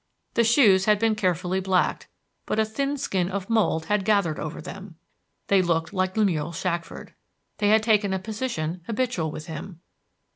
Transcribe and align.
The 0.33 0.43
shoes 0.43 0.85
had 0.85 0.97
been 0.97 1.13
carefully 1.13 1.59
blacked, 1.59 2.07
but 2.47 2.57
a 2.57 2.65
thin 2.65 2.97
skin 2.97 3.29
of 3.29 3.51
mould 3.51 3.85
had 3.85 4.03
gathered 4.03 4.39
over 4.39 4.59
them. 4.59 4.95
They 5.45 5.61
looked 5.61 5.93
like 5.93 6.17
Lemuel 6.17 6.53
Shackford. 6.53 7.13
They 7.59 7.69
had 7.69 7.83
taken 7.83 8.11
a 8.11 8.17
position 8.17 8.81
habitual 8.87 9.29
with 9.29 9.45
him. 9.45 9.79